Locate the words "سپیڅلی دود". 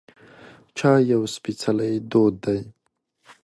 1.35-2.33